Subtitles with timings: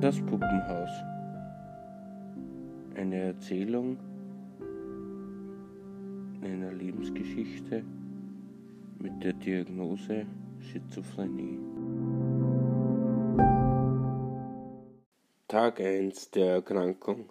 [0.00, 0.90] Das Puppenhaus.
[2.94, 3.98] Eine Erzählung
[6.42, 7.84] einer Lebensgeschichte
[8.98, 10.24] mit der Diagnose
[10.58, 11.58] Schizophrenie.
[15.48, 17.28] Tag 1 der Erkrankung.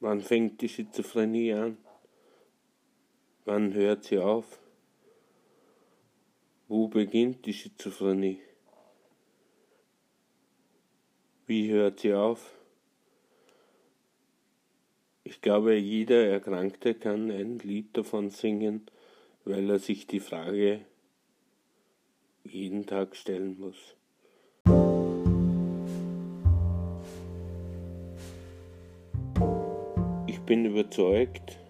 [0.00, 1.78] Wann fängt die Schizophrenie an?
[3.46, 4.60] Wann hört sie auf?
[6.68, 8.45] Wo beginnt die Schizophrenie?
[11.48, 12.58] Wie hört sie auf?
[15.22, 18.86] Ich glaube, jeder Erkrankte kann ein Lied davon singen,
[19.44, 20.80] weil er sich die Frage
[22.42, 23.94] jeden Tag stellen muss.
[30.26, 31.60] Ich bin überzeugt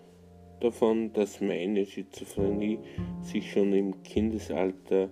[0.60, 2.78] davon, dass meine Schizophrenie
[3.20, 5.10] sich schon im Kindesalter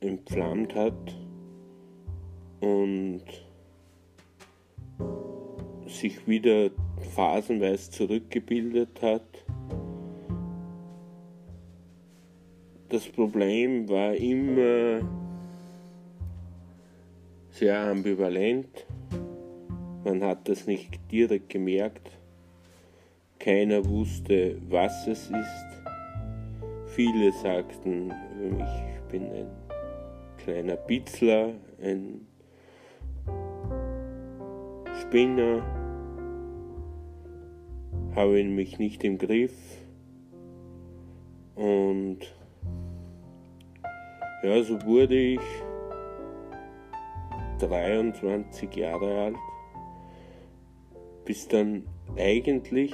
[0.00, 1.27] entflammt hat
[2.60, 3.22] und
[5.86, 6.70] sich wieder
[7.14, 9.44] phasenweise zurückgebildet hat.
[12.88, 15.00] Das Problem war immer
[17.50, 18.86] sehr ambivalent.
[20.04, 22.08] Man hat das nicht direkt gemerkt.
[23.38, 25.82] Keiner wusste, was es ist.
[26.86, 29.50] Viele sagten, ich bin ein
[30.38, 32.27] kleiner Bitzler, ein
[35.08, 35.62] Spinner,
[38.14, 39.56] habe mich nicht im Griff.
[41.54, 42.18] Und
[44.42, 45.40] ja, so wurde ich
[47.58, 49.36] 23 Jahre alt,
[51.24, 51.84] bis dann
[52.18, 52.92] eigentlich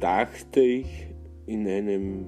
[0.00, 1.08] dachte ich
[1.44, 2.24] in einem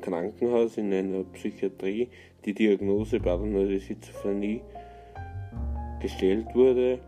[0.00, 2.08] Krankenhaus, in einer Psychiatrie,
[2.44, 4.62] die Diagnose paranoide Schizophrenie
[6.00, 7.00] gestellt wurde,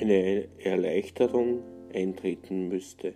[0.00, 1.60] eine Erleichterung
[1.94, 3.14] eintreten müsste.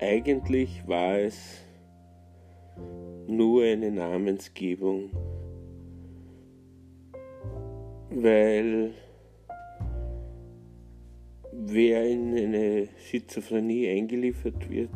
[0.00, 1.60] Eigentlich war es
[3.26, 5.10] nur eine Namensgebung,
[8.10, 8.92] weil
[11.52, 14.90] wer in eine Schizophrenie eingeliefert wird,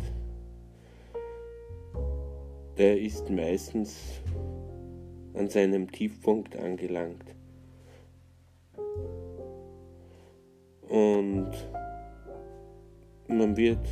[2.78, 4.20] der ist meistens
[5.34, 7.34] an seinem Tiefpunkt angelangt.
[10.88, 11.50] Und
[13.28, 13.86] man wird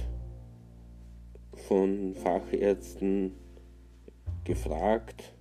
[1.69, 3.33] von Fachärzten
[4.45, 5.33] gefragt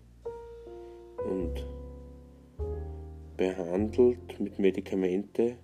[1.30, 1.66] und
[3.38, 5.58] behandelt mit Medikamente,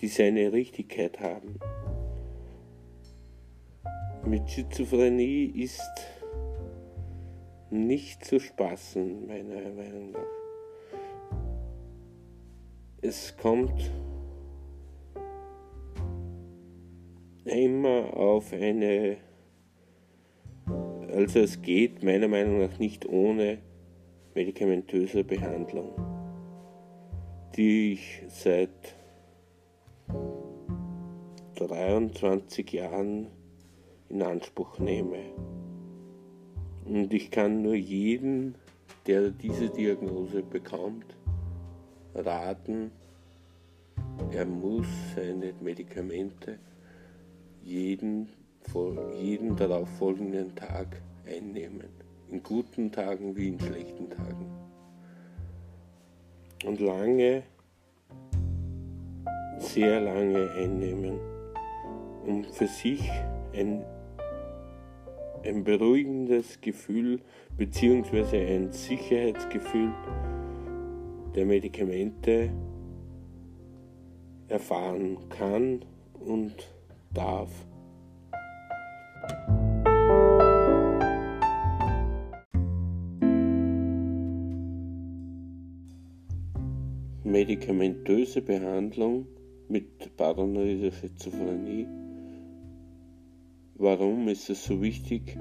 [0.00, 1.58] die seine Richtigkeit haben.
[4.24, 6.17] Mit Schizophrenie ist
[7.70, 10.20] nicht zu spaßen, meiner Meinung nach.
[13.00, 13.90] Es kommt
[17.44, 19.16] immer auf eine,
[21.12, 23.58] also es geht meiner Meinung nach nicht ohne
[24.34, 25.92] medikamentöse Behandlung,
[27.56, 28.94] die ich seit
[31.54, 33.28] 23 Jahren
[34.08, 35.18] in Anspruch nehme.
[36.88, 38.54] Und ich kann nur jeden,
[39.06, 41.04] der diese Diagnose bekommt,
[42.14, 42.90] raten,
[44.32, 46.58] er muss seine Medikamente
[47.62, 48.30] jeden,
[49.14, 51.88] jeden darauf folgenden Tag einnehmen.
[52.30, 54.46] In guten Tagen wie in schlechten Tagen.
[56.64, 57.42] Und lange,
[59.58, 61.20] sehr lange einnehmen,
[62.26, 63.10] um für sich
[63.54, 63.84] ein
[65.48, 67.20] ein beruhigendes Gefühl
[67.56, 68.54] bzw.
[68.54, 69.92] ein Sicherheitsgefühl
[71.34, 72.50] der Medikamente
[74.48, 75.84] erfahren kann
[76.20, 76.54] und
[77.14, 77.50] darf.
[87.24, 89.26] Medikamentöse Behandlung
[89.68, 91.86] mit paranoider Schizophrenie
[93.80, 95.38] Warum ist es so wichtig,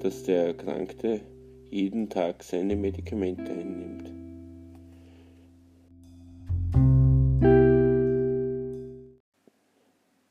[0.00, 1.20] dass der Erkrankte
[1.68, 4.14] jeden Tag seine Medikamente einnimmt?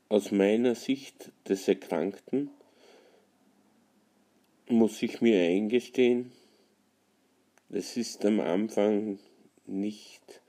[0.09, 2.49] Aus meiner Sicht des Erkrankten
[4.67, 6.31] muss ich mir eingestehen,
[7.69, 9.19] es ist am Anfang
[9.67, 10.41] nicht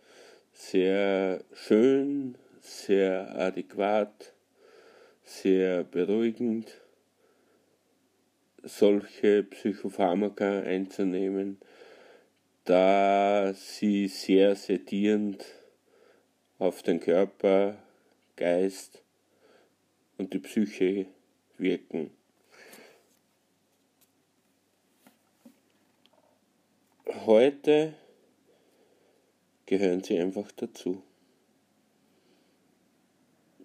[0.50, 4.32] sehr schön, sehr adäquat,
[5.25, 6.85] sehr beruhigend
[8.66, 11.58] solche Psychopharmaka einzunehmen,
[12.64, 15.44] da sie sehr sedierend
[16.58, 17.78] auf den Körper,
[18.34, 19.02] Geist
[20.18, 21.06] und die Psyche
[21.58, 22.10] wirken.
[27.24, 27.94] Heute
[29.64, 31.02] gehören sie einfach dazu,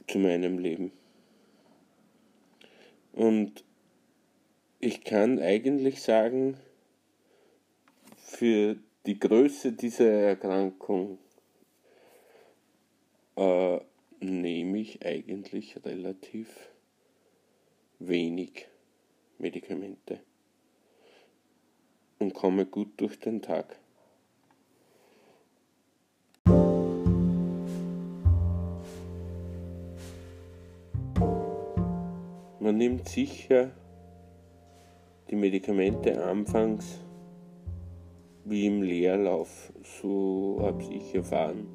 [0.08, 0.92] zu meinem Leben.
[3.14, 3.64] Und
[4.82, 6.58] ich kann eigentlich sagen,
[8.18, 11.20] für die Größe dieser Erkrankung
[13.36, 13.80] äh,
[14.20, 16.48] nehme ich eigentlich relativ
[18.00, 18.68] wenig
[19.38, 20.20] Medikamente
[22.18, 23.80] und komme gut durch den Tag.
[32.60, 33.72] Man nimmt sicher
[35.32, 37.00] die Medikamente anfangs
[38.44, 41.68] wie im Leerlauf, so habe ich erfahren.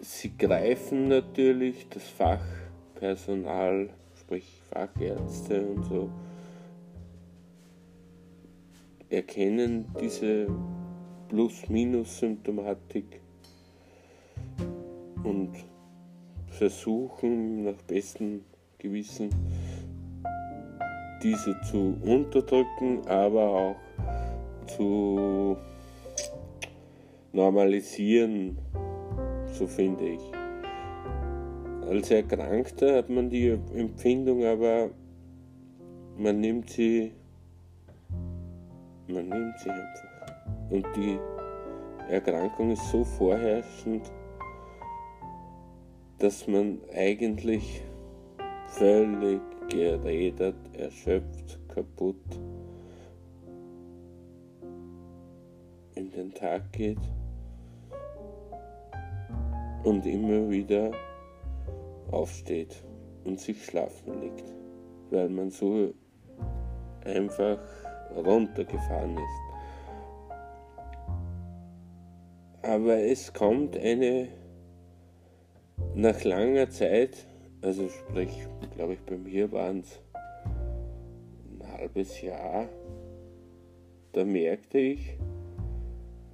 [0.00, 6.10] Sie greifen natürlich das Fachpersonal, sprich Fachärzte und so,
[9.08, 10.48] erkennen diese
[11.28, 13.20] Plus-Minus-Symptomatik
[15.22, 15.52] und
[16.48, 18.44] versuchen nach bestem
[18.78, 19.30] Gewissen
[21.22, 23.76] diese zu unterdrücken, aber auch
[24.66, 25.56] zu
[27.32, 28.58] normalisieren,
[29.52, 30.32] so finde ich.
[31.88, 34.90] Als Erkrankter hat man die Empfindung, aber
[36.16, 37.12] man nimmt sie,
[39.08, 40.70] man nimmt sie einfach.
[40.70, 41.18] Und die
[42.10, 44.10] Erkrankung ist so vorherrschend,
[46.18, 47.82] dass man eigentlich
[48.68, 49.40] völlig
[49.70, 52.16] geredet, erschöpft, kaputt
[55.94, 56.98] in den Tag geht
[59.84, 60.90] und immer wieder
[62.10, 62.84] aufsteht
[63.24, 64.52] und sich schlafen legt,
[65.10, 65.94] weil man so
[67.04, 67.58] einfach
[68.14, 69.40] runtergefahren ist.
[72.62, 74.28] Aber es kommt eine
[75.94, 77.26] nach langer Zeit,
[77.62, 80.00] also sprich, glaube ich, bei mir waren es
[81.60, 82.68] ein halbes Jahr,
[84.12, 85.16] da merkte ich,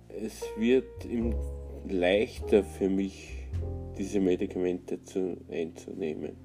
[0.09, 0.87] es wird
[1.89, 3.49] leichter für mich,
[3.99, 6.37] diese Medikamente zu, einzunehmen.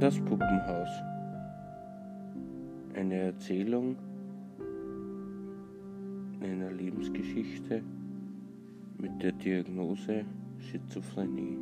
[0.00, 1.13] Das Puppenhaus.
[2.94, 3.96] Eine Erzählung
[6.40, 7.82] einer Lebensgeschichte
[8.98, 10.24] mit der Diagnose
[10.58, 11.58] Schizophrenie.